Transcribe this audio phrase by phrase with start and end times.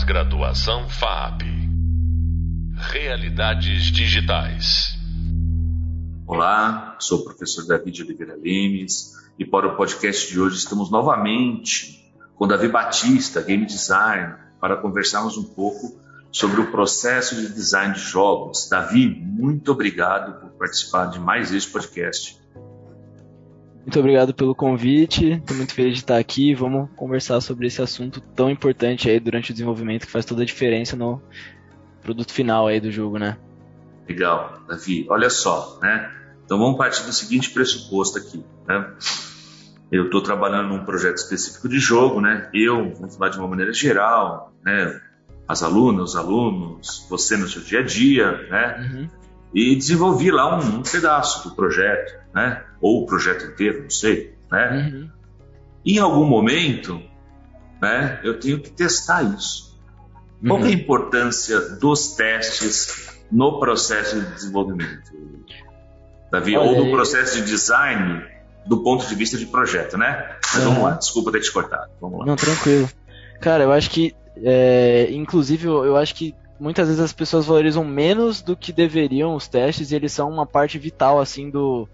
[0.00, 1.42] Pós-graduação FAP.
[2.74, 4.96] Realidades digitais.
[6.26, 12.10] Olá, sou o professor David Oliveira Lemes e para o podcast de hoje estamos novamente
[12.34, 16.00] com Davi Batista, Game Design, para conversarmos um pouco
[16.32, 18.70] sobre o processo de design de jogos.
[18.70, 22.40] Davi, muito obrigado por participar de mais este podcast.
[23.80, 26.54] Muito obrigado pelo convite, estou muito feliz de estar aqui.
[26.54, 30.46] Vamos conversar sobre esse assunto tão importante aí durante o desenvolvimento que faz toda a
[30.46, 31.20] diferença no
[32.02, 33.38] produto final aí do jogo, né?
[34.06, 35.06] Legal, Davi.
[35.08, 36.10] Olha só, né?
[36.44, 38.92] Então vamos partir do seguinte pressuposto aqui, né?
[39.90, 42.50] Eu estou trabalhando num projeto específico de jogo, né?
[42.52, 45.00] Eu, vamos falar de uma maneira geral, né?
[45.48, 48.76] As alunas, os alunos, você no seu dia a dia, né?
[48.78, 49.20] Uhum
[49.54, 52.62] e desenvolvi lá um, um, pedaço do projeto, né?
[52.80, 54.92] Ou o projeto inteiro, não sei, né?
[54.92, 55.10] Uhum.
[55.84, 57.00] Em algum momento,
[57.80, 58.20] né?
[58.22, 59.78] Eu tenho que testar isso.
[60.42, 60.48] Uhum.
[60.48, 60.72] Qual é a uhum.
[60.72, 65.10] importância dos testes no processo de desenvolvimento,
[66.30, 66.56] Davi?
[66.56, 68.24] Olha, ou no processo de design
[68.66, 70.36] do ponto de vista de projeto, né?
[70.52, 70.68] Mas uhum.
[70.70, 71.90] vamos lá, desculpa ter te cortado.
[72.00, 72.26] Vamos lá.
[72.26, 72.88] Não, tranquilo.
[73.40, 78.42] Cara, eu acho que, é, inclusive, eu acho que muitas vezes as pessoas valorizam menos
[78.42, 81.88] do que deveriam os testes e eles são uma parte vital assim do,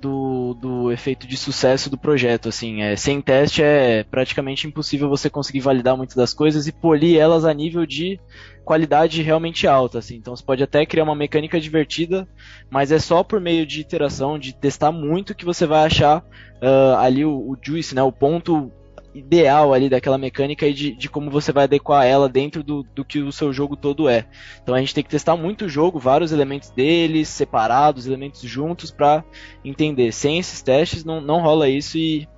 [0.00, 2.48] do, do efeito de sucesso do projeto.
[2.48, 7.18] Assim, é, sem teste é praticamente impossível você conseguir validar muitas das coisas e polir
[7.18, 8.18] elas a nível de
[8.64, 9.98] qualidade realmente alta.
[9.98, 10.16] Assim.
[10.16, 12.26] Então você pode até criar uma mecânica divertida,
[12.70, 16.96] mas é só por meio de iteração, de testar muito que você vai achar uh,
[16.98, 18.72] ali o, o juice, né, o ponto
[19.18, 23.04] ideal ali daquela mecânica e de, de como você vai adequar ela dentro do, do
[23.04, 24.26] que o seu jogo todo é.
[24.62, 28.90] Então a gente tem que testar muito o jogo, vários elementos deles, separados, elementos juntos,
[28.90, 29.24] para
[29.64, 30.12] entender.
[30.12, 32.28] Sem esses testes não, não rola isso e,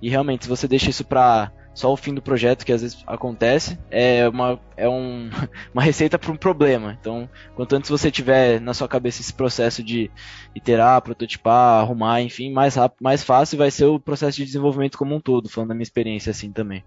[0.00, 3.02] e realmente se você deixa isso para só o fim do projeto, que às vezes
[3.06, 5.30] acontece, é uma, é um,
[5.72, 6.96] uma receita para um problema.
[7.00, 10.10] Então, quanto antes você tiver na sua cabeça esse processo de
[10.54, 15.14] iterar, prototipar, arrumar, enfim, mais rápido, mais fácil vai ser o processo de desenvolvimento como
[15.14, 16.84] um todo, falando da minha experiência assim também.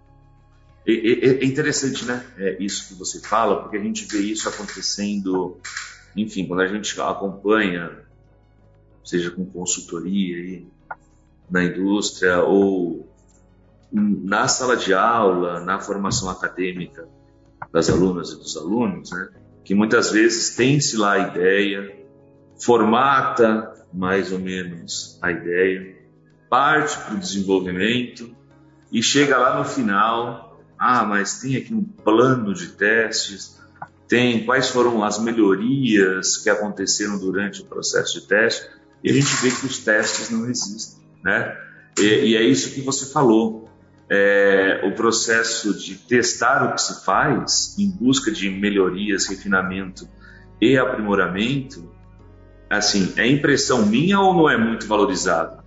[0.86, 2.26] É, interessante, né?
[2.38, 5.58] É isso que você fala, porque a gente vê isso acontecendo,
[6.16, 7.90] enfim, quando a gente acompanha,
[9.04, 10.68] seja com consultoria aí,
[11.50, 13.08] na indústria ou
[13.94, 17.08] na sala de aula, na formação acadêmica
[17.72, 19.30] das alunas e dos alunos, né,
[19.64, 21.96] que muitas vezes tem-se lá a ideia,
[22.60, 25.96] formata mais ou menos a ideia,
[26.50, 28.36] parte para o desenvolvimento
[28.92, 33.62] e chega lá no final, ah, mas tem aqui um plano de testes,
[34.08, 38.68] tem quais foram as melhorias que aconteceram durante o processo de teste,
[39.04, 41.58] e a gente vê que os testes não existem, né?
[41.98, 43.63] E, e é isso que você falou
[44.16, 50.08] é, o processo de testar o que se faz em busca de melhorias, refinamento
[50.62, 51.92] e aprimoramento,
[52.70, 55.64] assim, é impressão minha ou não é muito valorizado?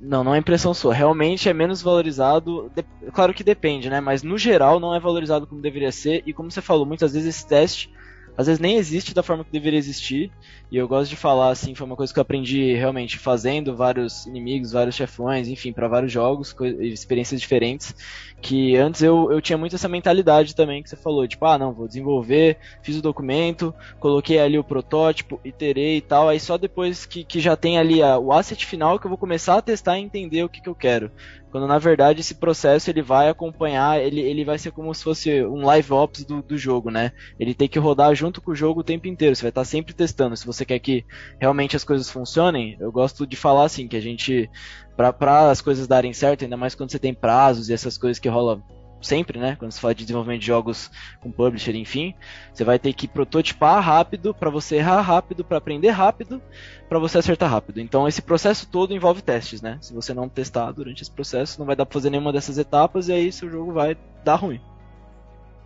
[0.00, 0.94] Não, não é impressão sua.
[0.94, 2.70] Realmente é menos valorizado.
[2.76, 2.84] De...
[3.12, 4.00] Claro que depende, né?
[4.00, 6.22] Mas no geral não é valorizado como deveria ser.
[6.24, 7.90] E como você falou, muitas vezes esse teste
[8.38, 10.30] às vezes nem existe da forma que deveria existir.
[10.70, 14.26] E eu gosto de falar assim, foi uma coisa que eu aprendi realmente fazendo vários
[14.26, 17.92] inimigos, vários chefões, enfim, para vários jogos, experiências diferentes.
[18.40, 21.72] Que antes eu, eu tinha muito essa mentalidade também que você falou, tipo, ah, não,
[21.72, 26.28] vou desenvolver, fiz o documento, coloquei ali o protótipo, iterei e tal.
[26.28, 29.18] Aí só depois que, que já tem ali a, o asset final que eu vou
[29.18, 31.10] começar a testar e entender o que, que eu quero.
[31.50, 35.42] Quando na verdade esse processo ele vai acompanhar, ele, ele vai ser como se fosse
[35.44, 37.12] um live ops do, do jogo, né?
[37.40, 39.34] Ele tem que rodar junto com o jogo o tempo inteiro.
[39.34, 40.36] Você vai estar sempre testando.
[40.36, 41.04] Se você quer que
[41.40, 44.50] realmente as coisas funcionem, eu gosto de falar assim, que a gente,
[44.96, 48.28] para as coisas darem certo, ainda mais quando você tem prazos e essas coisas que
[48.28, 48.62] rola
[49.00, 49.56] sempre, né?
[49.56, 50.90] Quando se fala de desenvolvimento de jogos
[51.20, 52.14] com publisher, enfim,
[52.52, 56.42] você vai ter que prototipar rápido para você errar rápido, para aprender rápido,
[56.88, 57.80] para você acertar rápido.
[57.80, 59.78] Então esse processo todo envolve testes, né?
[59.80, 63.08] Se você não testar durante esse processo, não vai dar para fazer nenhuma dessas etapas
[63.08, 64.60] e aí seu jogo vai dar ruim.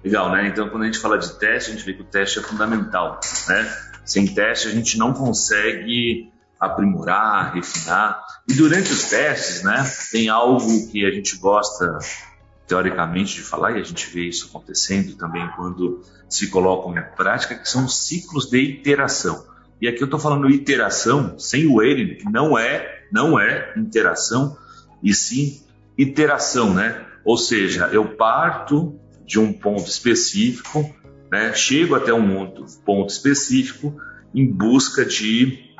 [0.04, 0.48] Legal, né?
[0.48, 3.20] Então quando a gente fala de teste, a gente vê que o teste é fundamental,
[3.48, 3.76] né?
[4.04, 8.22] Sem teste a gente não consegue aprimorar, refinar.
[8.48, 11.98] E durante os testes, né, tem algo que a gente gosta
[12.68, 17.56] teoricamente de falar, e a gente vê isso acontecendo também quando se colocam em prática,
[17.56, 19.44] que são ciclos de iteração.
[19.80, 24.56] E aqui eu estou falando iteração sem o ele, que não é, não é interação,
[25.02, 25.60] e sim
[25.98, 27.04] iteração, né?
[27.24, 30.94] Ou seja, eu parto de um ponto específico,
[31.30, 31.52] né?
[31.54, 32.52] chego até um
[32.84, 33.94] ponto específico
[34.34, 35.70] em busca de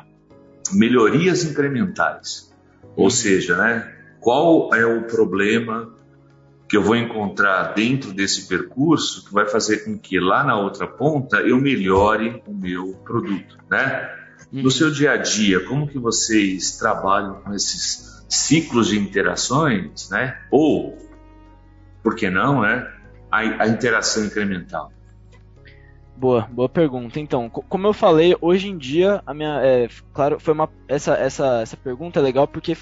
[0.71, 2.53] melhorias incrementais.
[2.95, 3.93] Ou seja, né?
[4.19, 5.93] qual é o problema
[6.67, 10.87] que eu vou encontrar dentro desse percurso que vai fazer com que lá na outra
[10.87, 14.09] ponta eu melhore o meu produto, né?
[14.51, 20.37] No seu dia a dia, como que vocês trabalham com esses ciclos de interações, né?
[20.49, 20.97] Ou,
[22.01, 22.91] por que não, né?
[23.33, 24.91] A, a interação incremental.
[26.15, 27.19] Boa, boa pergunta.
[27.19, 31.61] Então, como eu falei, hoje em dia a minha, é, claro, foi uma essa, essa,
[31.61, 32.77] essa pergunta é legal porque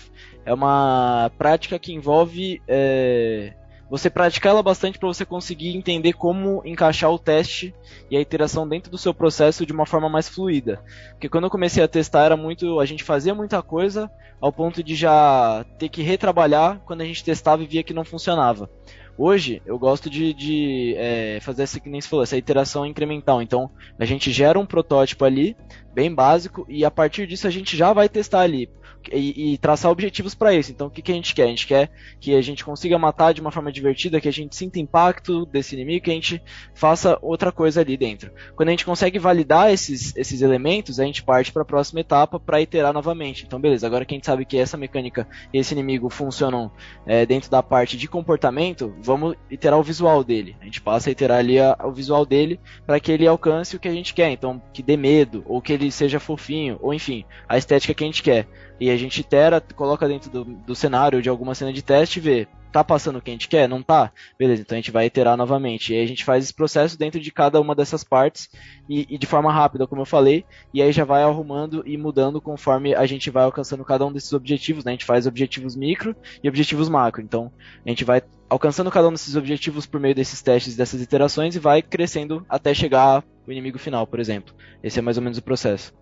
[0.46, 3.54] é uma prática que envolve é,
[3.90, 7.74] você praticar ela bastante para você conseguir entender como encaixar o teste
[8.10, 10.84] e a iteração dentro do seu processo de uma forma mais fluida.
[11.12, 14.12] Porque quando eu comecei a testar era muito, a gente fazia muita coisa
[14.42, 18.04] ao ponto de já ter que retrabalhar quando a gente testava e via que não
[18.04, 18.70] funcionava.
[19.18, 23.42] Hoje eu gosto de, de é, fazer essa que nem se falou, essa iteração incremental.
[23.42, 23.70] Então
[24.00, 25.56] a gente gera um protótipo ali,
[25.94, 28.70] bem básico, e a partir disso a gente já vai testar ali
[29.12, 30.72] e, e traçar objetivos para isso.
[30.72, 31.46] Então, o que, que a gente quer?
[31.46, 31.90] A gente quer
[32.20, 35.76] que a gente consiga matar de uma forma divertida, que a gente sinta impacto desse
[35.76, 36.42] inimigo, que a gente
[36.76, 38.32] faça outra coisa ali dentro.
[38.56, 42.40] Quando a gente consegue validar esses, esses elementos, a gente parte para a próxima etapa
[42.40, 43.46] para iterar novamente.
[43.46, 46.72] Então, beleza, agora que a gente sabe que essa mecânica e esse inimigo funcionam
[47.06, 50.56] é, dentro da parte de comportamento, vamos iterar o visual dele.
[50.62, 53.80] A gente passa a iterar ali a, o visual dele para que ele alcance o
[53.80, 54.32] que a gente quer.
[54.32, 58.08] Então, que dê medo, ou que ele seja fofinho, ou enfim, a estética que a
[58.08, 58.48] gente quer
[58.80, 62.22] e a gente itera, coloca dentro do, do cenário de alguma cena de teste e
[62.22, 63.68] vê, tá passando o que a gente quer?
[63.68, 64.12] Não tá?
[64.40, 65.94] Beleza, então a gente vai iterar novamente.
[65.94, 68.50] E aí a gente faz esse processo dentro de cada uma dessas partes
[68.90, 72.42] e, e, de forma rápida, como eu falei, e aí já vai arrumando e mudando
[72.42, 74.92] conforme a gente vai alcançando cada um desses objetivos, né?
[74.92, 77.22] A gente faz objetivos micro e objetivos macro.
[77.22, 77.52] Então,
[77.86, 81.60] a gente vai alcançando cada um desses objetivos por meio desses testes, dessas iterações e
[81.60, 84.54] vai crescendo até chegar inimigo final, por exemplo.
[84.84, 85.94] Esse é mais ou menos o processo.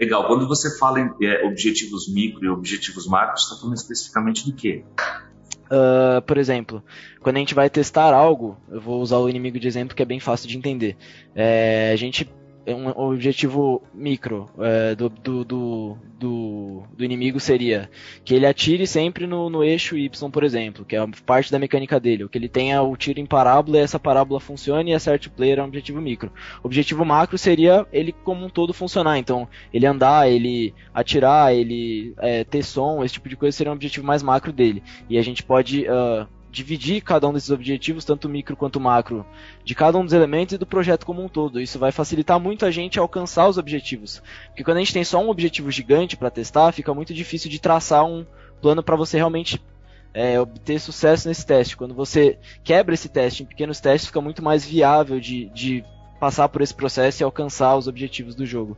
[0.00, 0.26] Legal.
[0.26, 4.84] Quando você fala em é, objetivos micro e objetivos macros, está falando especificamente do quê?
[5.70, 6.82] Uh, por exemplo,
[7.20, 10.06] quando a gente vai testar algo, eu vou usar o inimigo de exemplo que é
[10.06, 10.96] bem fácil de entender.
[11.34, 12.30] É, a gente
[12.74, 17.90] um objetivo micro é, do, do, do, do, inimigo seria
[18.24, 21.98] que ele atire sempre no, no eixo Y, por exemplo, que é parte da mecânica
[21.98, 25.28] dele, ou que ele tenha o tiro em parábola e essa parábola funcione e acerte
[25.28, 26.32] o player é um objetivo micro.
[26.62, 32.14] O objetivo macro seria ele como um todo funcionar, então ele andar, ele atirar, ele
[32.18, 34.82] é, ter som, esse tipo de coisa seria um objetivo mais macro dele.
[35.08, 39.24] E a gente pode uh, dividir cada um desses objetivos, tanto micro quanto macro,
[39.64, 41.60] de cada um dos elementos e do projeto como um todo.
[41.60, 44.22] Isso vai facilitar muito a gente alcançar os objetivos.
[44.46, 47.60] Porque quando a gente tem só um objetivo gigante para testar, fica muito difícil de
[47.60, 48.24] traçar um
[48.60, 49.62] plano para você realmente
[50.14, 51.76] é, obter sucesso nesse teste.
[51.76, 55.84] Quando você quebra esse teste em pequenos testes, fica muito mais viável de, de
[56.18, 58.76] passar por esse processo e alcançar os objetivos do jogo.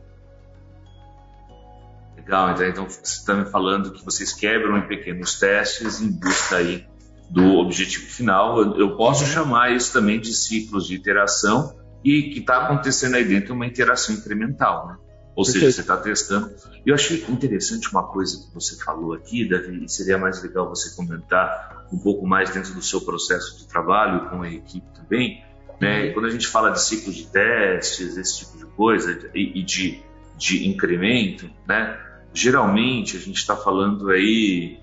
[2.17, 6.90] Legal, então você está me falando que vocês quebram em pequenos testes em busca aí
[7.31, 8.61] do objetivo final.
[8.77, 11.73] Eu, posso chamar isso também de ciclos de interação
[12.03, 14.97] e que está acontecendo aí dentro uma interação incremental, né?
[15.33, 15.65] Ou Perfeito.
[15.65, 16.51] seja, você está testando.
[16.85, 20.93] Eu achei interessante uma coisa que você falou aqui, Davi, e seria mais legal você
[20.93, 25.41] comentar um pouco mais dentro do seu processo de trabalho com a equipe também.
[25.79, 26.07] Né?
[26.07, 26.13] Uhum.
[26.13, 30.03] Quando a gente fala de ciclo de testes, esse tipo de coisa, e, e de,
[30.37, 31.97] de incremento, né?
[32.33, 34.79] geralmente a gente está falando aí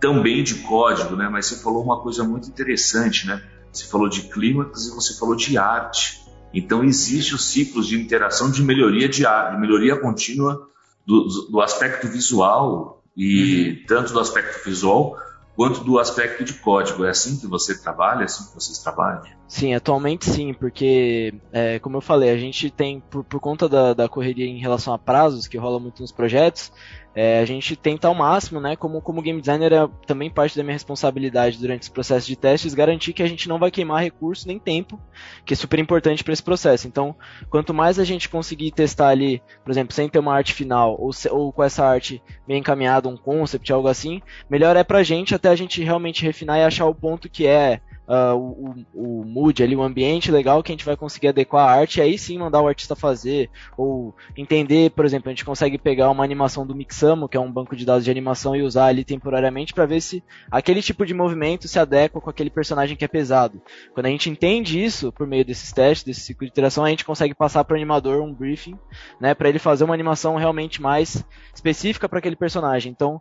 [0.00, 1.28] também de código, né?
[1.28, 3.42] Mas você falou uma coisa muito interessante, né?
[3.72, 6.20] Você falou de clímax e você falou de arte.
[6.52, 10.68] Então existe os ciclos de interação de melhoria de arte, de melhoria contínua
[11.04, 13.86] do, do aspecto visual e uhum.
[13.86, 15.16] tanto do aspecto visual
[15.56, 17.04] quanto do aspecto de código.
[17.04, 19.22] É assim que você trabalha, é assim que vocês trabalham?
[19.48, 23.94] Sim, atualmente sim, porque, é, como eu falei, a gente tem, por, por conta da,
[23.94, 26.70] da correria em relação a prazos, que rola muito nos projetos,
[27.16, 30.62] é, a gente tenta ao máximo, né, como, como game designer é também parte da
[30.62, 34.46] minha responsabilidade durante esse processo de testes, garantir que a gente não vai queimar recurso
[34.46, 35.00] nem tempo,
[35.42, 36.86] que é super importante para esse processo.
[36.86, 37.16] Então,
[37.48, 41.10] quanto mais a gente conseguir testar ali, por exemplo, sem ter uma arte final, ou,
[41.10, 44.20] se, ou com essa arte bem encaminhada, um concept, algo assim,
[44.50, 47.80] melhor é pra gente até a gente realmente refinar e achar o ponto que é
[48.08, 51.72] uh, o, o mood ali, o ambiente legal que a gente vai conseguir adequar a
[51.72, 55.78] arte e aí sim mandar o artista fazer, ou entender, por exemplo, a gente consegue
[55.78, 58.86] pegar uma animação do Mixamo, que é um banco de dados de animação, e usar
[58.86, 63.04] ali temporariamente para ver se aquele tipo de movimento se adequa com aquele personagem que
[63.04, 63.60] é pesado.
[63.92, 67.04] Quando a gente entende isso por meio desses testes, desse ciclo de interação, a gente
[67.04, 68.78] consegue passar para o animador um briefing,
[69.20, 72.92] né, para ele fazer uma animação realmente mais específica para aquele personagem.
[72.92, 73.20] Então,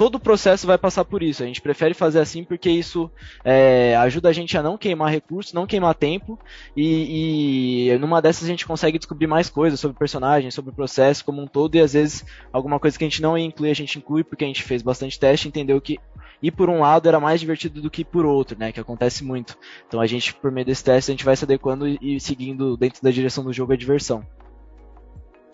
[0.00, 1.42] todo o processo vai passar por isso.
[1.42, 3.10] A gente prefere fazer assim porque isso
[3.44, 6.38] é, ajuda a gente a não queimar recursos, não queimar tempo
[6.74, 10.74] e, e, numa dessas a gente consegue descobrir mais coisas sobre o personagem, sobre o
[10.74, 13.72] processo como um todo e às vezes alguma coisa que a gente não ia incluir
[13.72, 15.98] a gente inclui porque a gente fez bastante teste entendeu que
[16.42, 18.72] ir por um lado era mais divertido do que por outro, né?
[18.72, 19.58] Que acontece muito.
[19.86, 22.74] Então a gente por meio desse teste a gente vai se adequando e, e seguindo
[22.74, 24.26] dentro da direção do jogo a diversão.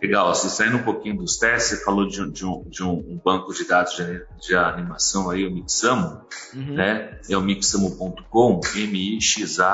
[0.07, 3.53] Legal, você saindo um pouquinho dos testes, você falou de, de, um, de um, banco
[3.53, 6.21] de dados de, de, animação aí, o Mixamo,
[6.55, 6.75] uhum.
[6.75, 7.19] né?
[7.29, 9.67] É o mixamo.com, M-I-X-A-M-O.com.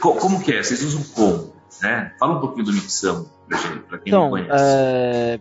[0.00, 0.62] Como que é?
[0.62, 1.52] Vocês usam como?
[1.82, 2.14] Né?
[2.20, 4.52] Fala um pouquinho do Mixamo pra gente, pra quem então, não conhece.
[4.56, 5.40] É...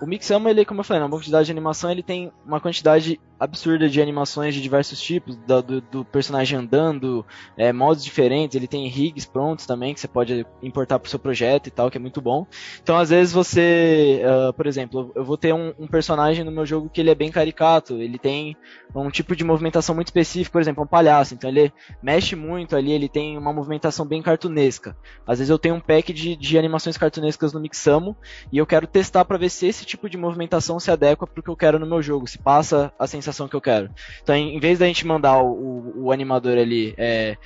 [0.00, 2.60] O Mixamo, ele, como eu falei, na banco de dados de animação, ele tem uma
[2.60, 7.24] quantidade absurda de animações de diversos tipos, do, do, do personagem andando,
[7.56, 11.18] é, modos diferentes, ele tem rigs prontos também, que você pode importar para o seu
[11.18, 12.46] projeto e tal, que é muito bom.
[12.82, 16.66] Então, às vezes, você, uh, por exemplo, eu vou ter um, um, personagem no meu
[16.66, 18.56] jogo que ele é bem caricato, ele tem
[18.94, 21.72] um tipo de movimentação muito específico, por exemplo, um palhaço, então ele
[22.02, 24.96] mexe muito ali, ele tem uma movimentação bem cartunesca.
[25.26, 28.16] Às vezes eu tenho um pack de, de animações cartunescas no Mixamo,
[28.52, 31.42] e eu quero testar para ver se esse tipo de movimentação se adequa para o
[31.42, 33.90] que eu quero no meu jogo, se passa a sensação sensação que eu quero.
[34.22, 37.36] Então, em vez da gente mandar o, o, o animador ali é,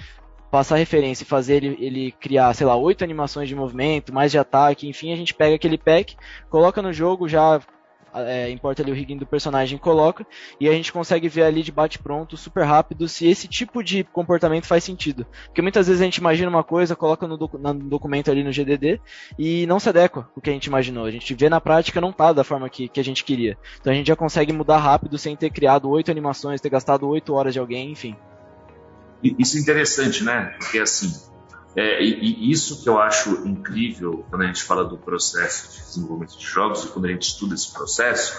[0.50, 4.38] passar referência e fazer ele, ele criar, sei lá, oito animações de movimento, mais de
[4.38, 6.16] ataque, enfim, a gente pega aquele pack,
[6.50, 7.60] coloca no jogo, já
[8.14, 10.26] é, importa ali o rigging do personagem coloca,
[10.60, 14.66] e a gente consegue ver ali de bate-pronto, super rápido, se esse tipo de comportamento
[14.66, 15.26] faz sentido.
[15.46, 18.52] Porque muitas vezes a gente imagina uma coisa, coloca no, docu no documento ali no
[18.52, 19.00] GDD
[19.38, 21.04] e não se adequa o que a gente imaginou.
[21.04, 23.56] A gente vê na prática não tá da forma que, que a gente queria.
[23.80, 27.34] Então a gente já consegue mudar rápido sem ter criado oito animações, ter gastado oito
[27.34, 28.16] horas de alguém, enfim.
[29.22, 30.54] Isso é interessante, né?
[30.58, 31.12] Porque assim,
[31.76, 35.84] é, e, e, isso que eu acho incrível quando a gente fala do processo de
[35.84, 38.34] desenvolvimento de jogos e quando a gente estuda esse processo,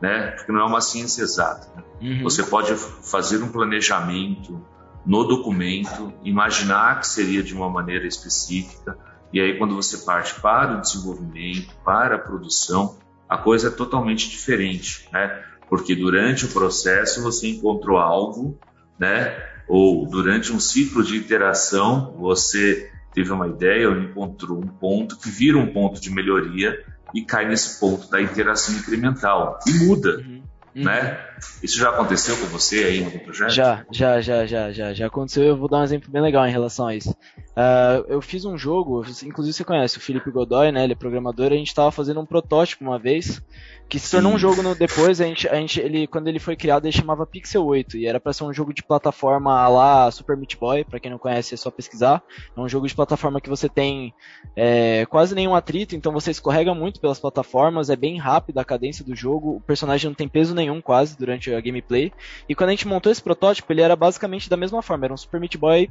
[0.00, 0.30] né?
[0.32, 1.68] Porque não é uma ciência exata.
[1.76, 1.82] Né?
[2.00, 2.22] Uhum.
[2.22, 4.64] Você pode fazer um planejamento
[5.04, 8.96] no documento, imaginar que seria de uma maneira específica,
[9.32, 12.96] e aí quando você parte para o desenvolvimento, para a produção,
[13.28, 15.44] a coisa é totalmente diferente, né?
[15.68, 18.58] Porque durante o processo você encontrou algo,
[18.98, 19.57] né?
[19.68, 25.28] Ou durante um ciclo de iteração você teve uma ideia ou encontrou um ponto que
[25.28, 26.84] vira um ponto de melhoria
[27.14, 30.18] e cai nesse ponto da interação incremental e muda.
[30.18, 30.42] Uhum.
[30.76, 30.84] Uhum.
[30.84, 31.27] Né?
[31.62, 33.50] Isso já aconteceu com você aí no projeto?
[33.50, 35.44] Já, já, já, já, já, já aconteceu.
[35.44, 37.10] Eu vou dar um exemplo bem legal em relação a isso.
[37.10, 40.84] Uh, eu fiz um jogo, inclusive você conhece o Felipe Godoy, né?
[40.84, 41.52] Ele é programador.
[41.52, 43.42] A gente estava fazendo um protótipo uma vez
[43.88, 45.20] que se tornou um jogo no, depois.
[45.20, 48.20] A gente, a gente, ele, quando ele foi criado, ele chamava Pixel 8 e era
[48.20, 50.84] para ser um jogo de plataforma lá Super Meat Boy.
[50.84, 52.22] Para quem não conhece, é só pesquisar.
[52.56, 54.12] É um jogo de plataforma que você tem
[54.54, 57.88] é, quase nenhum atrito, então você escorrega muito pelas plataformas.
[57.88, 59.56] É bem rápido a cadência do jogo.
[59.56, 62.10] O personagem não tem peso nenhum quase durante a gameplay.
[62.48, 65.04] E quando a gente montou esse protótipo, ele era basicamente da mesma forma.
[65.04, 65.90] Era um Super Meat Boy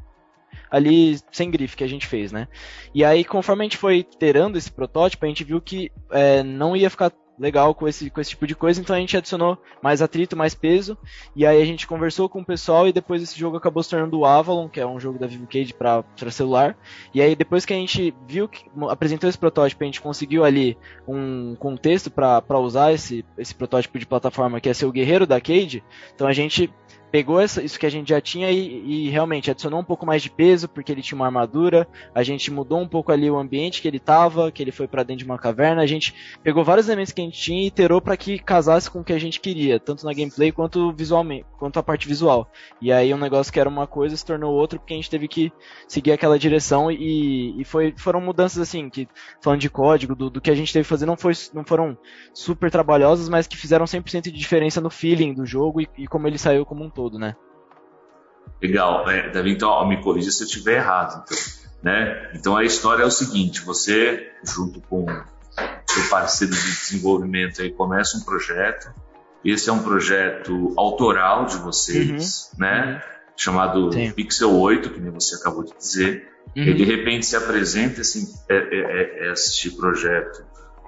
[0.72, 2.48] ali sem grife que a gente fez, né?
[2.94, 6.76] E aí, conforme a gente foi terando esse protótipo, a gente viu que é, não
[6.76, 10.02] ia ficar legal com esse, com esse tipo de coisa, então a gente adicionou mais
[10.02, 10.98] atrito, mais peso,
[11.36, 14.18] e aí a gente conversou com o pessoal e depois esse jogo acabou se tornando
[14.18, 16.78] o Avalon, que é um jogo da Vivo para celular.
[17.14, 20.78] E aí depois que a gente viu que apresentou esse protótipo, a gente conseguiu ali
[21.08, 25.40] um contexto para usar esse, esse protótipo de plataforma que é ser o guerreiro da
[25.40, 26.74] Cage, então a gente
[27.12, 30.22] pegou essa, isso que a gente já tinha e, e, realmente adicionou um pouco mais
[30.22, 33.82] de peso, porque ele tinha uma armadura, a gente mudou um pouco ali o ambiente
[33.82, 36.88] que ele tava, que ele foi para dentro de uma caverna, a gente pegou vários
[36.88, 39.40] elementos que a gente tinha e iterou para que casasse com o que a gente
[39.40, 42.52] queria, tanto na gameplay quanto visualmente, quanto a parte visual.
[42.82, 45.28] E aí um negócio que era uma coisa se tornou outra, porque a gente teve
[45.28, 45.52] que
[45.88, 49.08] seguir aquela direção e, e foi, foram mudanças assim, que
[49.42, 51.98] falando de código, do, do que a gente teve que fazer, não, foi, não foram
[52.34, 56.28] super trabalhosas, mas que fizeram 100% de diferença no feeling do jogo e, e como
[56.28, 57.36] ele saiu como um todo, né?
[58.60, 61.24] Legal, é, Davi, então ó, me corrija se eu estiver errado.
[61.24, 61.38] Então,
[61.84, 62.32] né?
[62.34, 65.06] então a história é o seguinte: você, junto com
[65.86, 68.92] seu parceiro de desenvolvimento, aí, começa um projeto.
[69.46, 72.60] Esse é um projeto autoral de vocês, uhum.
[72.60, 73.04] né?
[73.36, 74.12] Chamado Sim.
[74.12, 76.28] Pixel 8, que nem você acabou de dizer.
[76.56, 76.64] Uhum.
[76.64, 80.44] E de repente se apresenta esse, é, é, é, este projeto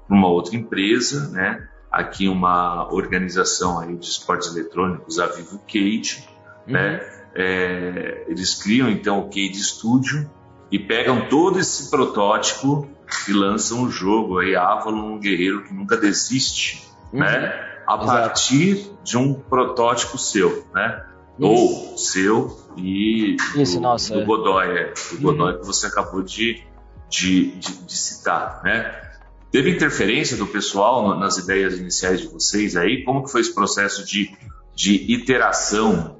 [0.08, 1.70] para uma outra empresa, né?
[1.92, 6.28] Aqui uma organização aí de esportes eletrônicos, a Vivo Cage,
[6.68, 6.74] uhum.
[6.74, 7.02] né?
[7.36, 10.30] É, eles criam então o Cade Studio
[10.72, 12.88] e pegam todo esse protótipo
[13.28, 17.20] e lançam o jogo aí Avalon, um guerreiro que nunca desiste, uhum.
[17.20, 17.68] né?
[17.88, 18.06] A Exato.
[18.06, 21.06] partir de um protótipo seu, né?
[21.40, 21.48] Isso.
[21.48, 24.26] Ou seu e Isso, do, nossa, do é.
[24.26, 25.60] Godoy, é, do Godoy uhum.
[25.60, 26.64] que você acabou de,
[27.10, 29.09] de, de, de citar, né?
[29.52, 33.04] Teve interferência do pessoal nas ideias iniciais de vocês aí?
[33.04, 34.32] Como que foi esse processo de,
[34.76, 36.20] de iteração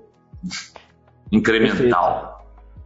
[1.32, 2.14] incremental?
[2.14, 2.39] Perfeito.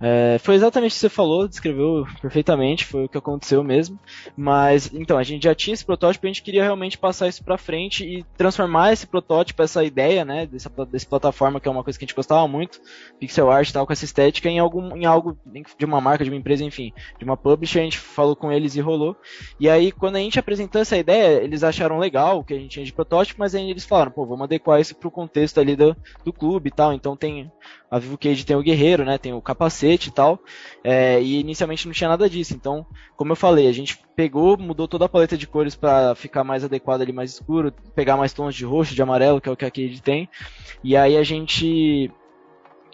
[0.05, 3.97] É, foi exatamente o que você falou, descreveu perfeitamente, foi o que aconteceu mesmo.
[4.35, 7.41] Mas, então, a gente já tinha esse protótipo e a gente queria realmente passar isso
[7.41, 11.85] pra frente e transformar esse protótipo, essa ideia, né, dessa, dessa plataforma, que é uma
[11.85, 12.81] coisa que a gente gostava muito,
[13.17, 15.37] pixel art e tal, com essa estética, em, algum, em algo
[15.77, 18.75] de uma marca, de uma empresa, enfim, de uma publisher, a gente falou com eles
[18.75, 19.15] e rolou.
[19.57, 22.71] E aí, quando a gente apresentou essa ideia, eles acharam legal o que a gente
[22.71, 25.95] tinha de protótipo, mas aí eles falaram, pô, vamos adequar isso pro contexto ali do,
[26.25, 27.49] do clube e tal, então tem
[27.93, 29.19] a Vivo Cage tem o guerreiro, né?
[29.19, 30.39] Tem o capacete e tal.
[30.83, 32.55] É, e inicialmente não tinha nada disso.
[32.55, 32.83] Então,
[33.15, 36.63] como eu falei, a gente pegou, mudou toda a paleta de cores para ficar mais
[36.63, 39.63] adequado ali, mais escuro, pegar mais tons de roxo, de amarelo, que é o que
[39.63, 40.27] a Cage tem.
[40.83, 42.11] E aí a gente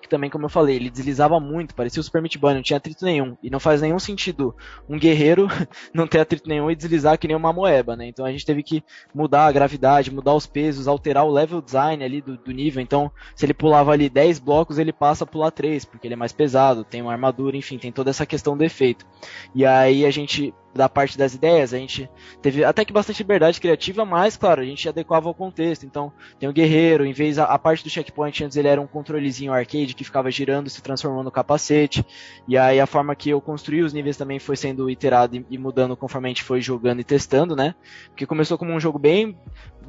[0.09, 3.05] também, como eu falei, ele deslizava muito, parecia o Super Meat Boy, não tinha atrito
[3.05, 3.37] nenhum.
[3.41, 4.55] E não faz nenhum sentido
[4.87, 5.47] um guerreiro
[5.93, 8.07] não ter atrito nenhum e deslizar que nem uma moeba, né?
[8.07, 12.03] Então a gente teve que mudar a gravidade, mudar os pesos, alterar o level design
[12.03, 12.81] ali do, do nível.
[12.81, 16.17] Então, se ele pulava ali 10 blocos, ele passa a pular 3, porque ele é
[16.17, 19.05] mais pesado, tem uma armadura, enfim, tem toda essa questão do efeito.
[19.53, 22.09] E aí a gente da parte das ideias, a gente
[22.41, 25.85] teve até que bastante liberdade criativa, mas, claro, a gente adequava ao contexto.
[25.85, 28.87] Então, tem o guerreiro, em vez a, a parte do checkpoint antes ele era um
[28.87, 32.05] controlezinho arcade que ficava girando, se transformando no capacete.
[32.47, 35.57] E aí a forma que eu construí os níveis também foi sendo iterado e, e
[35.57, 37.73] mudando conforme a gente foi jogando e testando, né?
[38.09, 39.37] Porque começou como um jogo bem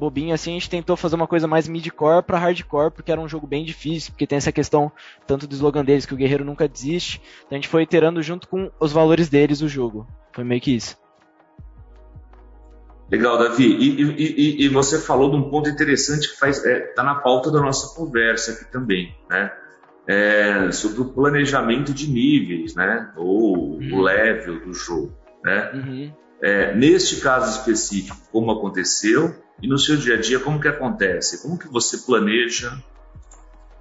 [0.01, 3.27] bobinho assim, a gente tentou fazer uma coisa mais midcore para hardcore, porque era um
[3.27, 4.91] jogo bem difícil, porque tem essa questão
[5.27, 7.21] tanto do slogan deles que o guerreiro nunca desiste.
[7.45, 10.07] Então a gente foi iterando junto com os valores deles o jogo.
[10.33, 10.97] Foi meio que isso.
[13.11, 13.65] Legal, Davi.
[13.65, 17.51] E, e, e, você falou de um ponto interessante que está é, tá na pauta
[17.51, 19.51] da nossa conversa aqui também, né?
[20.07, 23.11] É, sobre o planejamento de níveis, né?
[23.17, 23.95] Ou uhum.
[23.95, 25.71] o level do jogo, né?
[25.73, 26.13] Uhum.
[26.41, 31.41] É, neste caso específico, como aconteceu e no seu dia a dia, como que acontece?
[31.43, 32.81] Como que você planeja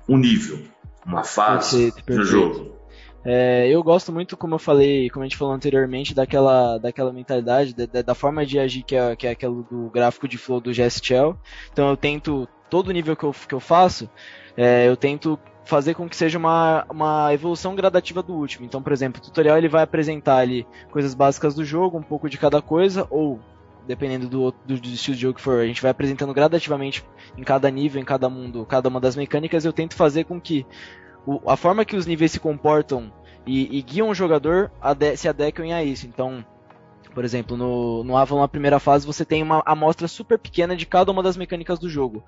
[0.09, 0.59] um nível,
[1.07, 2.19] uma fase perfeito, perfeito.
[2.19, 2.80] no jogo?
[3.25, 7.75] É, eu gosto muito, como eu falei, como a gente falou anteriormente, daquela, daquela mentalidade,
[7.75, 10.73] da, da forma de agir que é, que é aquele do gráfico de flow do
[10.73, 11.37] GSTL.
[11.73, 14.09] Então eu tento, todo nível que eu, que eu faço,
[14.57, 18.65] é, eu tento fazer com que seja uma, uma evolução gradativa do último.
[18.65, 22.29] Então, por exemplo, o tutorial ele vai apresentar ali coisas básicas do jogo, um pouco
[22.29, 23.39] de cada coisa, ou
[23.87, 27.05] dependendo do, do, do, estilo de jogo que for, a gente vai apresentando gradativamente
[27.37, 30.67] em cada nível, em cada mundo, cada uma das mecânicas, eu tento fazer com que
[31.27, 33.13] o, a forma que os níveis se comportam
[33.47, 36.07] e, e guiam o jogador ade se adequem a isso.
[36.07, 36.45] Então,
[37.15, 40.87] por exemplo, no, no Avalon, na primeira fase, você tem uma amostra super pequena de
[40.87, 42.25] cada uma das mecânicas do jogo.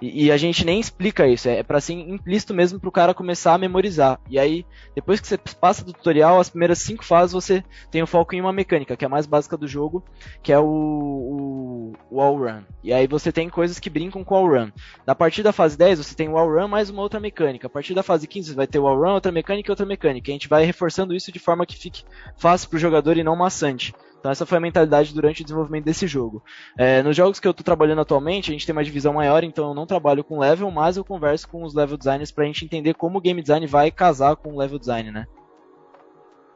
[0.00, 2.92] E, e a gente nem explica isso, é, é para ser implícito mesmo para o
[2.92, 4.20] cara começar a memorizar.
[4.28, 8.06] E aí, depois que você passa do tutorial, as primeiras cinco fases você tem o
[8.06, 10.04] foco em uma mecânica, que é a mais básica do jogo,
[10.42, 11.73] que é o, o,
[12.10, 12.62] o All Run.
[12.82, 14.70] E aí você tem coisas que brincam com o All Run.
[15.06, 17.66] Da partir da fase 10, você tem o All Run mais uma outra mecânica.
[17.66, 19.86] A partir da fase 15, você vai ter o All Run, outra mecânica e outra
[19.86, 20.30] mecânica.
[20.30, 22.04] E a gente vai reforçando isso de forma que fique
[22.36, 23.94] fácil para o jogador e não maçante.
[24.24, 26.42] Então essa foi a mentalidade durante o desenvolvimento desse jogo.
[26.78, 29.68] É, nos jogos que eu estou trabalhando atualmente, a gente tem uma divisão maior, então
[29.68, 32.64] eu não trabalho com level, mas eu converso com os level designers para a gente
[32.64, 35.26] entender como o game design vai casar com o level design, né?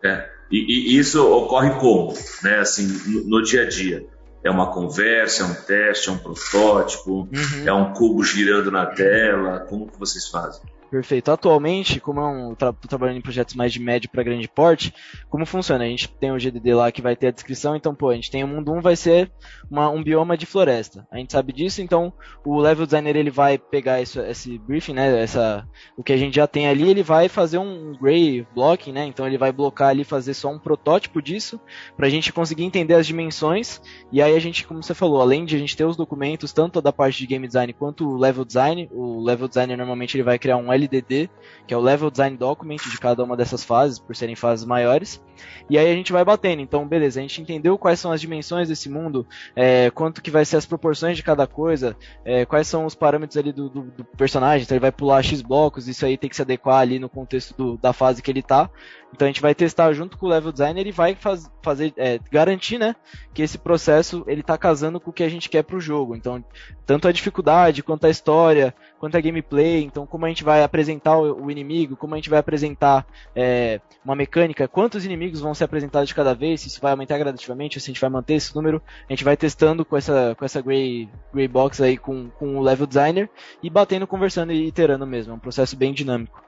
[0.03, 2.59] É, e, e isso ocorre como, né?
[2.59, 4.07] Assim, no, no, dia a dia.
[4.43, 7.67] É uma conversa, é um teste, é um protótipo, uhum.
[7.67, 9.61] é um cubo girando na tela.
[9.69, 10.63] Como que vocês fazem?
[10.91, 11.31] Perfeito.
[11.31, 14.95] Atualmente, como eu tra trabalhando em projetos mais de médio para grande porte,
[15.29, 15.85] como funciona?
[15.85, 18.31] A gente tem o GDD lá que vai ter a descrição, então, pô, a gente
[18.31, 19.31] tem o mundo 1 vai ser
[19.71, 21.07] uma, um bioma de floresta.
[21.13, 22.11] A gente sabe disso, então
[22.43, 26.37] o level designer ele vai pegar isso, esse briefing, né, essa, o que a gente
[26.37, 30.05] já tem ali, ele vai fazer um gray blocking, né, então ele vai blocar ali,
[30.05, 31.61] fazer só um protótipo disso,
[31.99, 35.45] para a gente conseguir entender as dimensões, e aí a gente, como você falou, além
[35.45, 38.45] de a gente ter os documentos, tanto da parte de game design quanto o level
[38.45, 41.29] design, o level designer normalmente ele vai criar um LDD,
[41.67, 45.21] que é o Level Design Document de cada uma dessas fases, por serem fases maiores.
[45.69, 46.63] E aí a gente vai batendo.
[46.63, 50.45] Então, beleza, a gente entendeu quais são as dimensões desse mundo, é, quanto que vai
[50.45, 54.05] ser as proporções de cada coisa, é, quais são os parâmetros ali do, do, do,
[54.05, 54.65] personagem.
[54.65, 57.55] Então ele vai pular X blocos, isso aí tem que se adequar ali no contexto
[57.57, 58.71] do, da fase que ele tá.
[59.13, 62.21] Então a gente vai testar junto com o level designer e vai faz, fazer é,
[62.31, 62.95] garantir, né,
[63.33, 66.15] que esse processo ele tá casando com o que a gente quer pro jogo.
[66.15, 66.45] Então
[66.85, 71.19] tanto a dificuldade quanto a história, quanto a gameplay, então como a gente vai apresentar
[71.19, 76.09] o, inimigo, como a gente vai apresentar é, uma mecânica, quantos inimigos vão ser apresentados
[76.09, 78.83] de cada vez, se isso vai aumentar gradativamente, se a gente vai manter esse número,
[79.09, 82.63] a gente vai testando com essa com essa gray, gray box aí com, com o
[82.63, 83.31] level designer
[83.63, 85.33] e batendo, conversando e iterando mesmo.
[85.33, 86.43] É um processo bem dinâmico.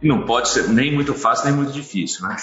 [0.00, 2.36] E não pode ser nem muito fácil nem muito difícil, né?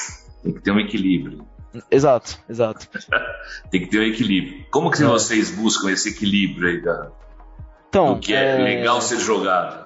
[0.43, 1.47] Tem que ter um equilíbrio.
[1.89, 2.88] Exato, exato.
[3.71, 4.65] Tem que ter um equilíbrio.
[4.69, 5.06] Como que é.
[5.06, 7.12] vocês buscam esse equilíbrio aí da,
[7.93, 9.86] então, do que é, é legal ser jogado?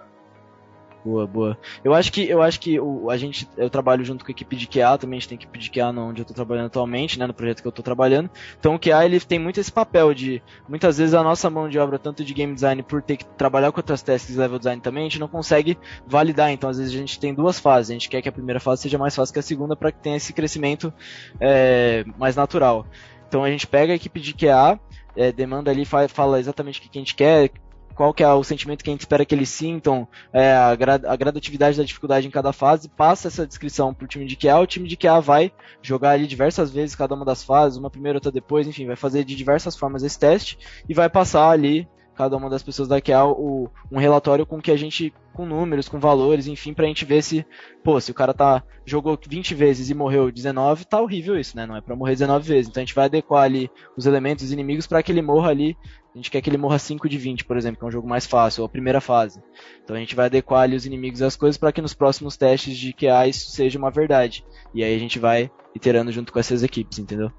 [1.03, 1.57] Boa, boa.
[1.83, 4.55] Eu acho que eu acho que o, a gente eu trabalho junto com a equipe
[4.55, 7.27] de QA, também a gente tem equipe de QA onde eu estou trabalhando atualmente, né,
[7.27, 8.29] no projeto que eu estou trabalhando.
[8.57, 11.77] Então o QA ele tem muito esse papel de muitas vezes a nossa mão de
[11.77, 15.03] obra tanto de game design por ter que trabalhar com outras tasks level design também,
[15.03, 16.49] a gente não consegue validar.
[16.51, 18.83] Então às vezes a gente tem duas fases, a gente quer que a primeira fase
[18.83, 20.93] seja mais fácil que a segunda para que tenha esse crescimento
[21.41, 22.85] é, mais natural.
[23.27, 24.79] Então a gente pega a equipe de QA,
[25.15, 27.49] é, demanda ali, fala exatamente o que a gente quer,
[27.97, 31.01] qual que é o sentimento que a gente espera que eles sintam, é, a, gra
[31.03, 34.67] a, gradatividade da dificuldade em cada fase, passa essa descrição pro time de QA, o
[34.67, 38.31] time de QA vai jogar ali diversas vezes cada uma das fases, uma primeira, outra
[38.31, 42.49] depois, enfim, vai fazer de diversas formas esse teste e vai passar ali cada uma
[42.49, 46.47] das pessoas da QA o, um relatório com que a gente com números, com valores,
[46.47, 47.45] enfim, pra gente ver se,
[47.83, 51.67] pô, se o cara tá jogou 20 vezes e morreu 19, tá horrível isso, né?
[51.67, 52.69] Não é para morrer 19 vezes.
[52.69, 55.77] Então a gente vai adequar ali os elementos, os inimigos para que ele morra ali.
[56.11, 58.07] A gente quer que ele morra 5 de 20, por exemplo, que é um jogo
[58.07, 59.39] mais fácil, ou a primeira fase.
[59.83, 62.75] Então a gente vai adequar ali os inimigos as coisas para que nos próximos testes
[62.75, 64.43] de QA isso seja uma verdade.
[64.73, 67.31] E aí a gente vai iterando junto com essas equipes, entendeu?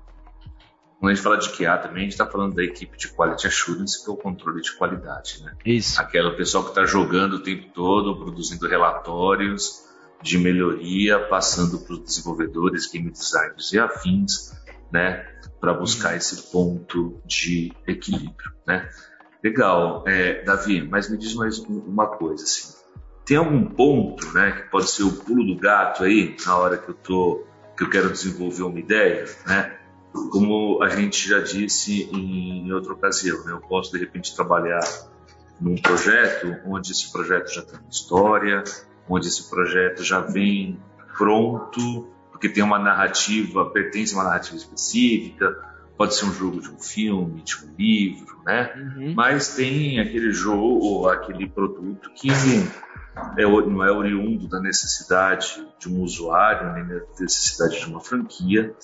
[0.99, 3.47] Quando a gente fala de QA também, a gente está falando da equipe de Quality
[3.47, 5.53] Assurance, que é o controle de qualidade, né?
[5.65, 6.01] Isso.
[6.01, 9.87] Aquela pessoa que está jogando o tempo todo, produzindo relatórios
[10.21, 14.53] de melhoria, passando para os desenvolvedores, game designers e afins,
[14.93, 15.25] né?
[15.61, 18.89] Para buscar esse ponto de equilíbrio, né?
[19.43, 20.03] Legal.
[20.07, 22.77] É, Davi, mas me diz mais uma coisa, assim.
[23.25, 26.89] Tem algum ponto, né, que pode ser o pulo do gato aí, na hora que
[26.89, 29.78] eu tô, que eu quero desenvolver uma ideia, né?
[30.13, 33.53] Como a gente já disse em outra ocasião, né?
[33.53, 34.81] eu posso de repente trabalhar
[35.61, 38.63] num projeto onde esse projeto já tem história,
[39.09, 40.79] onde esse projeto já vem
[41.17, 45.57] pronto, porque tem uma narrativa, pertence a uma narrativa específica,
[45.97, 48.73] pode ser um jogo de um filme, de um livro, né?
[48.77, 49.15] Uhum.
[49.17, 52.29] Mas tem aquele jogo, ou aquele produto que
[53.37, 58.75] é, não é oriundo da necessidade de um usuário, nem da necessidade de uma franquia,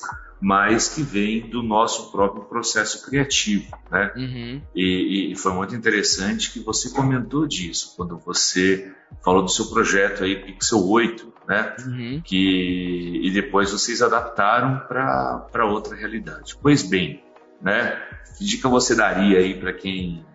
[0.41, 4.13] mas que vem do nosso próprio processo criativo, né?
[4.15, 4.63] Uhum.
[4.75, 8.93] E, e, foi muito interessante que você comentou disso quando você
[9.25, 11.75] falou do seu projeto aí Pixel 8, né?
[11.87, 12.23] Uhum.
[12.23, 16.59] Que e depois vocês adaptaram para outra realidade.
[16.61, 17.25] Pois bem,
[17.63, 17.97] né?
[18.37, 20.27] Que dica você daria aí para quem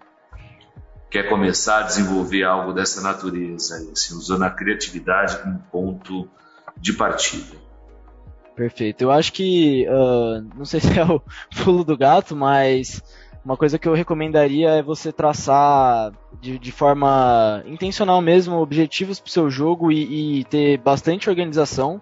[1.10, 6.30] quer começar a desenvolver algo dessa natureza, assim, usando a criatividade como ponto
[6.78, 7.58] de partida?
[8.56, 9.02] Perfeito.
[9.02, 11.22] Eu acho que, uh, não sei se é o
[11.64, 13.02] pulo do gato, mas
[13.44, 19.30] uma coisa que eu recomendaria é você traçar de, de forma intencional mesmo objetivos para
[19.30, 22.02] o seu jogo e, e, ter bastante organização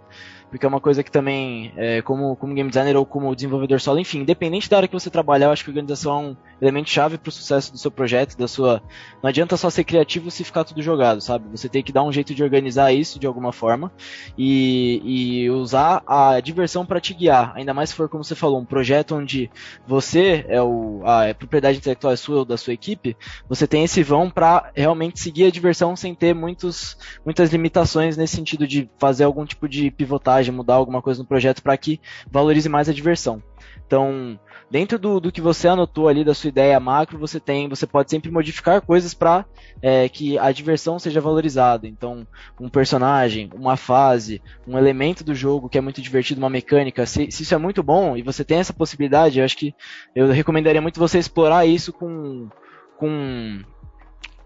[0.49, 3.99] porque é uma coisa que também, é, como, como game designer ou como desenvolvedor solo,
[3.99, 6.89] enfim, independente da área que você trabalhar, eu acho que a organização é um elemento
[6.89, 8.81] chave para o sucesso do seu projeto, da sua.
[9.21, 11.45] Não adianta só ser criativo se ficar tudo jogado, sabe?
[11.51, 13.91] Você tem que dar um jeito de organizar isso de alguma forma
[14.37, 15.01] e,
[15.43, 17.53] e usar a diversão para te guiar.
[17.55, 19.49] Ainda mais se for, como você falou, um projeto onde
[19.85, 23.15] você é o a propriedade intelectual é sua ou da sua equipe,
[23.47, 28.35] você tem esse vão para realmente seguir a diversão sem ter muitos, muitas limitações nesse
[28.35, 32.69] sentido de fazer algum tipo de pivotagem, mudar alguma coisa no projeto para que valorize
[32.69, 33.41] mais a diversão.
[33.85, 34.37] Então,
[34.69, 38.09] dentro do, do que você anotou ali da sua ideia macro, você tem, você pode
[38.09, 39.45] sempre modificar coisas para
[39.81, 41.87] é, que a diversão seja valorizada.
[41.87, 42.27] Então,
[42.59, 47.31] um personagem, uma fase, um elemento do jogo que é muito divertido, uma mecânica, se,
[47.31, 49.73] se isso é muito bom e você tem essa possibilidade, eu acho que
[50.15, 52.49] eu recomendaria muito você explorar isso com,
[52.97, 53.61] com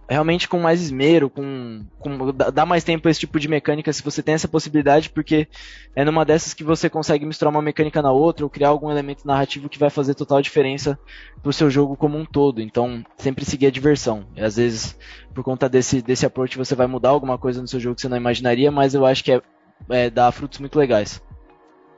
[0.10, 4.04] realmente com mais esmero, com, com dá mais tempo a esse tipo de mecânica se
[4.04, 5.48] você tem essa possibilidade, porque
[5.96, 9.26] é numa dessas que você consegue misturar uma mecânica na outra ou criar algum elemento
[9.26, 11.00] narrativo que vai fazer total diferença
[11.42, 12.62] pro seu jogo como um todo.
[12.62, 14.26] Então, sempre seguir a diversão.
[14.36, 14.98] E às vezes,
[15.34, 18.10] por conta desse, desse approach, você vai mudar alguma coisa no seu jogo que você
[18.10, 19.42] não imaginaria, mas eu acho que é,
[19.90, 21.22] é dá frutos muito legais.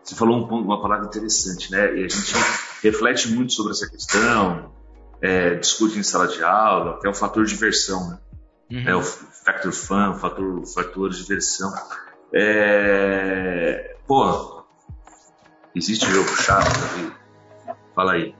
[0.03, 1.95] Você falou um, uma palavra interessante, né?
[1.97, 2.33] E a gente
[2.83, 4.71] reflete muito sobre essa questão,
[5.23, 8.17] é, discute em sala de aula, que é o fator diversão, né?
[8.69, 8.89] Uhum.
[8.89, 11.73] É o factor fun, o fator, fator diversão.
[12.33, 13.95] É...
[14.05, 14.65] Pô,
[15.73, 17.13] existe jogo chato?
[17.95, 18.35] Fala aí.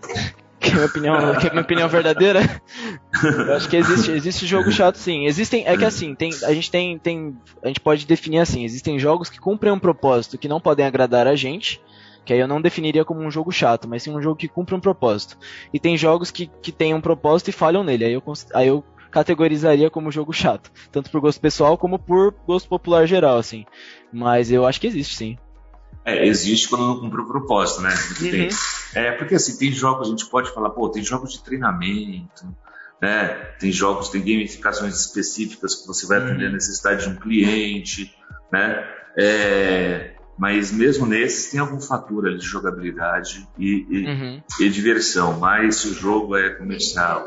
[0.60, 2.42] Quer minha opinião, quer minha opinião verdadeira?
[3.24, 5.26] Eu acho que existe, existe jogo chato sim.
[5.26, 9.00] Existem, é que assim, tem, a gente tem, tem, a gente pode definir assim, existem
[9.00, 11.82] jogos que cumprem um propósito que não podem agradar a gente,
[12.26, 14.76] que aí eu não definiria como um jogo chato, mas sim um jogo que cumpre
[14.76, 15.38] um propósito.
[15.74, 18.84] E tem jogos que, que têm um propósito e falham nele, aí eu, aí eu
[19.12, 23.66] categorizaria como jogo chato, tanto por gosto pessoal como por gosto popular geral, assim.
[24.12, 25.38] Mas eu acho que existe, sim.
[26.06, 27.94] É, existe quando não cumpre o propósito, né?
[28.22, 28.50] Uhum.
[28.96, 32.46] É, porque assim, tem jogos, a gente pode falar, pô, tem jogos de treinamento,
[33.02, 33.28] né?
[33.60, 36.26] Tem jogos, tem gamificações específicas que você vai Uhum.
[36.26, 38.14] atender a necessidade de um cliente,
[38.52, 38.84] né?
[39.18, 44.42] É, mas mesmo nesses tem algum fator ali de jogabilidade e, e- Uhum.
[44.60, 45.40] e diversão.
[45.40, 47.26] Mas se o jogo é comercial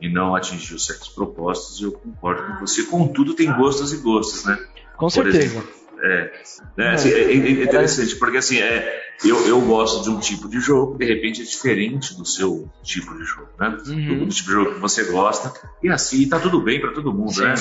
[0.00, 2.82] e não atingiu certos propósitos, eu concordo com você.
[2.84, 4.56] Contudo, tem gostos e gostos, né?
[4.96, 5.38] Com Por certeza.
[5.44, 5.68] exemplo,
[6.02, 6.32] é,
[6.76, 10.60] né, assim, é- é interessante, porque assim, é, eu, eu gosto de um tipo de
[10.60, 13.76] jogo de repente é diferente do seu tipo de jogo, né?
[13.86, 14.18] Uhum.
[14.18, 17.12] Do, do tipo de jogo que você gosta, e assim tá tudo bem para todo
[17.12, 17.42] mundo, Sim.
[17.42, 17.54] né?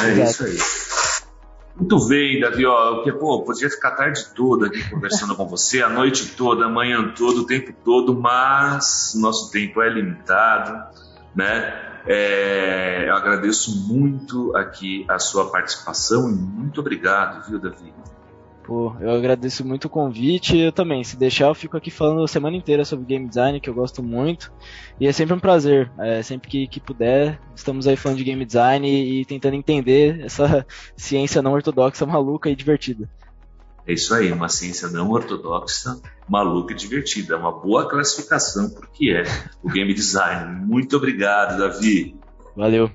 [0.00, 0.30] É Exato.
[0.30, 0.58] isso aí.
[1.78, 5.80] Muito bem, Davi, ó, porque, pô, podia ficar a tarde toda aqui conversando com você,
[5.80, 10.98] a noite toda, a manhã toda, o tempo todo, mas nosso tempo é limitado,
[11.36, 12.00] né?
[12.04, 17.92] É, eu agradeço muito aqui a sua participação e muito obrigado, viu, Davi?
[18.68, 20.54] Pô, eu agradeço muito o convite.
[20.58, 23.70] Eu também, se deixar, eu fico aqui falando a semana inteira sobre game design, que
[23.70, 24.52] eu gosto muito.
[25.00, 25.90] E é sempre um prazer.
[25.98, 30.20] É, sempre que, que puder, estamos aí falando de game design e, e tentando entender
[30.20, 33.08] essa ciência não ortodoxa, maluca e divertida.
[33.86, 37.36] É isso aí, uma ciência não ortodoxa, maluca e divertida.
[37.36, 39.22] É uma boa classificação porque é
[39.62, 40.66] o game design.
[40.66, 42.14] Muito obrigado, Davi.
[42.54, 42.90] Valeu.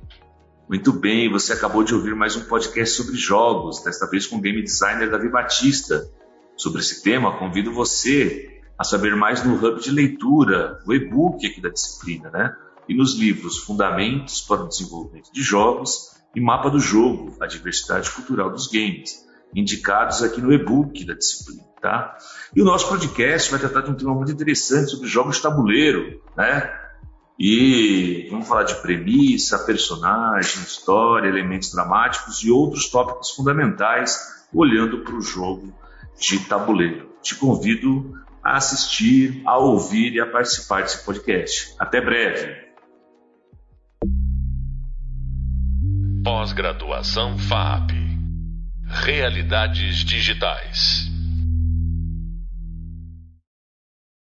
[0.68, 4.42] Muito bem, você acabou de ouvir mais um podcast sobre jogos, desta vez com o
[4.42, 6.10] game designer Davi Batista.
[6.56, 11.60] Sobre esse tema, convido você a saber mais no Hub de Leitura, o e-book aqui
[11.60, 12.56] da disciplina, né?
[12.88, 18.10] E nos livros Fundamentos para o Desenvolvimento de Jogos e Mapa do Jogo, a Diversidade
[18.10, 22.18] Cultural dos Games, indicados aqui no e-book da disciplina, tá?
[22.56, 26.22] E o nosso podcast vai tratar de um tema muito interessante sobre jogos de tabuleiro,
[26.38, 26.83] né?
[27.38, 34.18] E vamos falar de premissa, personagem, história, elementos dramáticos e outros tópicos fundamentais
[34.54, 35.74] olhando para o jogo
[36.20, 37.10] de tabuleiro.
[37.22, 41.74] Te convido a assistir, a ouvir e a participar desse podcast.
[41.80, 42.62] Até breve.
[46.24, 47.92] Pós-graduação FAP.
[48.86, 51.13] Realidades digitais.